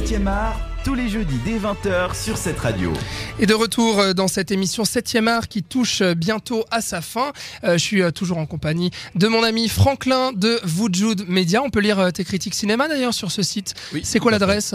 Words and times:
7e 0.00 0.26
art, 0.28 0.58
tous 0.82 0.94
les 0.94 1.10
jeudis 1.10 1.36
dès 1.44 1.58
20h 1.58 2.14
sur 2.14 2.38
cette 2.38 2.58
radio. 2.58 2.90
Et 3.38 3.44
de 3.44 3.52
retour 3.52 3.98
euh, 3.98 4.12
dans 4.14 4.28
cette 4.28 4.50
émission 4.50 4.84
7e 4.84 5.28
art 5.28 5.46
qui 5.46 5.62
touche 5.62 6.00
euh, 6.00 6.14
bientôt 6.14 6.64
à 6.70 6.80
sa 6.80 7.02
fin. 7.02 7.32
Euh, 7.64 7.74
je 7.74 7.84
suis 7.84 8.12
toujours 8.14 8.38
en 8.38 8.46
compagnie 8.46 8.90
de 9.14 9.28
mon 9.28 9.42
ami 9.42 9.68
Franklin 9.68 10.32
de 10.32 10.58
Wujud 10.64 11.28
Media. 11.28 11.62
On 11.62 11.68
peut 11.68 11.80
lire 11.80 12.14
tes 12.14 12.24
critiques 12.24 12.54
cinéma 12.54 12.88
d'ailleurs 12.88 13.12
sur 13.12 13.30
ce 13.30 13.42
site. 13.42 13.74
Oui, 13.92 14.00
C'est 14.02 14.20
quoi 14.20 14.30
l'adresse? 14.30 14.74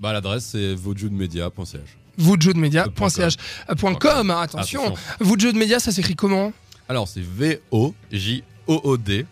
Bah 0.00 0.14
l'adresse 0.14 0.46
c'est 0.52 0.74
vojudmedia.ch. 0.74 1.98
wujudmedia.ch 2.18 3.36
euh, 3.68 3.74
point 3.74 3.94
.com, 3.96 4.30
hein, 4.30 4.40
attention. 4.40 4.94
Attention. 5.20 5.52
Media, 5.52 5.78
ça 5.78 5.92
s'écrit 5.92 6.16
comment? 6.16 6.54
Alors 6.88 7.06
c'est 7.06 7.22
V 7.22 7.60
O 7.70 7.94
J 8.10 8.42
O 8.66 8.80
O 8.82 8.96
D 8.96 9.26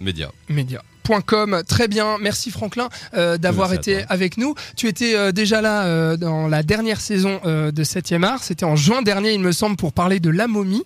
Media. 0.00 0.30
Média. 0.48 0.82
.com. 1.06 1.62
Très 1.66 1.88
bien, 1.88 2.18
merci 2.20 2.50
Franklin 2.50 2.88
euh, 3.14 3.38
d'avoir 3.38 3.72
été 3.72 4.04
avec 4.08 4.36
nous. 4.36 4.54
Tu 4.76 4.88
étais 4.88 5.14
euh, 5.14 5.32
déjà 5.32 5.60
là 5.60 5.84
euh, 5.84 6.16
dans 6.16 6.48
la 6.48 6.62
dernière 6.62 7.00
saison 7.00 7.40
de 7.44 7.84
7e 7.84 8.24
art, 8.24 8.42
c'était 8.42 8.64
en 8.64 8.76
juin 8.76 9.02
dernier 9.02 9.32
il 9.32 9.40
me 9.40 9.52
semble 9.52 9.76
pour 9.76 9.92
parler 9.92 10.20
de 10.20 10.30
La 10.30 10.46
momie. 10.46 10.84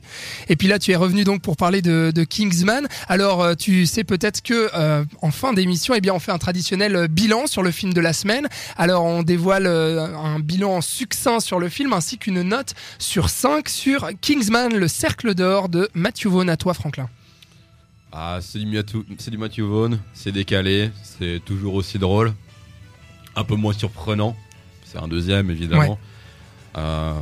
Et 0.48 0.56
puis 0.56 0.68
là 0.68 0.78
tu 0.78 0.92
es 0.92 0.96
revenu 0.96 1.24
donc 1.24 1.42
pour 1.42 1.56
parler 1.56 1.82
de, 1.82 2.12
de 2.14 2.24
Kingsman. 2.24 2.86
Alors 3.08 3.56
tu 3.56 3.86
sais 3.86 4.04
peut-être 4.04 4.42
que 4.42 4.70
en 5.22 5.30
fin 5.30 5.52
d'émission 5.52 5.94
eh 5.94 6.00
bien 6.00 6.14
on 6.14 6.18
fait 6.18 6.32
un 6.32 6.38
traditionnel 6.38 7.08
bilan 7.08 7.46
sur 7.46 7.62
le 7.62 7.70
film 7.70 7.92
de 7.92 8.00
la 8.00 8.12
semaine. 8.12 8.48
Alors 8.76 9.04
on 9.04 9.22
dévoile 9.22 9.66
un 9.66 10.38
bilan 10.40 10.80
succinct 10.80 11.40
sur 11.40 11.58
le 11.58 11.68
film 11.68 11.92
ainsi 11.92 12.18
qu'une 12.18 12.42
note 12.42 12.74
sur 12.98 13.28
5 13.28 13.68
sur 13.68 14.08
Kingsman, 14.20 14.74
le 14.74 14.88
cercle 14.88 15.34
d'or 15.34 15.68
de 15.68 15.88
Matthew 15.94 16.26
Vaughn 16.26 16.48
à 16.48 16.56
toi 16.56 16.74
Franklin. 16.74 17.08
Ah 18.12 18.38
c'est 18.40 18.58
du, 18.58 18.66
Matthew 19.38 19.60
Vaughn, 19.60 19.98
c'est 20.14 20.32
décalé, 20.32 20.90
c'est 21.02 21.40
toujours 21.44 21.74
aussi 21.74 21.98
drôle. 21.98 22.32
Un 23.34 23.44
peu 23.44 23.56
moins 23.56 23.72
surprenant. 23.72 24.36
C'est 24.84 24.98
un 24.98 25.08
deuxième 25.08 25.50
évidemment. 25.50 25.98
Euh, 26.76 27.20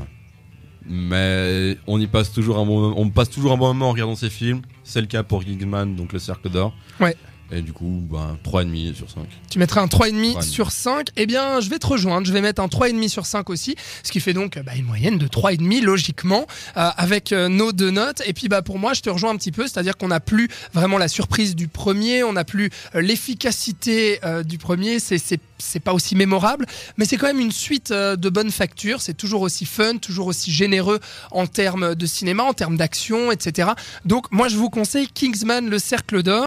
mais 0.87 1.79
on 1.87 2.01
y 2.01 2.07
passe 2.07 2.33
toujours 2.33 2.59
un 2.59 2.67
bon 2.67 2.95
on 2.97 3.09
passe 3.09 3.31
toujours 3.31 3.53
un 3.53 3.57
bon 3.57 3.69
moment 3.69 3.89
en 3.89 3.93
regardant 3.93 4.17
ces 4.17 4.31
films. 4.31 4.63
C'est 4.85 5.01
le 5.01 5.07
cas 5.07 5.23
pour 5.23 5.45
Kingsman, 5.45 5.97
donc 5.97 6.13
le 6.13 6.19
cercle 6.19 6.51
d'or. 6.51 6.75
Ouais. 7.01 7.17
Et 7.53 7.61
du 7.63 7.73
coup, 7.73 8.03
ben, 8.11 8.37
3,5 8.45 8.95
sur 8.95 9.11
5. 9.11 9.23
Tu 9.51 9.59
mettrais 9.59 9.81
un 9.81 9.87
3,5 9.87 10.35
3,5. 10.35 10.43
sur 10.43 10.73
5. 10.73 11.09
Eh 11.17 11.27
bien, 11.27 11.61
je 11.61 11.69
vais 11.69 11.79
te 11.79 11.87
rejoindre. 11.87 12.27
Je 12.27 12.33
vais 12.33 12.41
mettre 12.41 12.63
un 12.63 12.67
3,5 12.67 13.09
sur 13.09 13.27
5 13.27 13.51
aussi. 13.51 13.77
Ce 14.03 14.11
qui 14.11 14.21
fait 14.21 14.33
donc 14.33 14.59
bah, 14.65 14.73
une 14.77 14.87
moyenne 14.87 15.19
de 15.19 15.27
3,5 15.27 15.83
logiquement 15.83 16.47
euh, 16.77 16.91
avec 16.97 17.33
euh, 17.33 17.49
nos 17.49 17.73
deux 17.73 17.91
notes. 17.91 18.23
Et 18.27 18.33
puis 18.33 18.49
bah, 18.49 18.63
pour 18.63 18.79
moi, 18.79 18.95
je 18.95 19.03
te 19.03 19.11
rejoins 19.11 19.31
un 19.31 19.37
petit 19.37 19.53
peu. 19.53 19.63
C'est-à-dire 19.67 19.97
qu'on 19.97 20.09
n'a 20.09 20.21
plus 20.21 20.49
vraiment 20.73 20.99
la 20.99 21.09
surprise 21.09 21.55
du 21.55 21.69
premier. 21.69 22.25
On 22.25 22.33
n'a 22.33 22.45
plus 22.45 22.71
euh, 22.95 23.01
l'efficacité 23.01 24.21
euh, 24.25 24.43
du 24.43 24.59
premier. 24.59 24.99
C'est, 24.99 25.19
c'est, 25.19 25.41
c'est 25.59 25.81
pas 25.81 25.93
aussi 25.93 26.17
mémorable. 26.17 26.67
Mais 26.97 27.05
c'est 27.05 27.17
quand 27.17 27.27
même 27.27 27.41
une 27.41 27.53
suite 27.53 27.91
euh, 27.91 28.17
de 28.17 28.29
bonne 28.29 28.51
facture. 28.51 29.01
C'est 29.01 29.15
toujours 29.15 29.43
aussi 29.43 29.67
fun, 29.67 29.97
toujours 29.97 30.27
aussi 30.27 30.53
généreux 30.53 31.01
en 31.31 31.47
termes 31.47 31.95
de 31.95 32.07
cinéma, 32.07 32.43
en 32.43 32.53
termes 32.53 32.77
d'action, 32.77 33.33
etc. 33.33 33.71
Donc 34.05 34.31
moi, 34.31 34.49
je 34.49 34.57
vous 34.57 34.71
conseille 34.71 35.09
Kingsman, 35.09 35.69
le 35.69 35.79
cercle 35.79 36.23
d'or. 36.23 36.43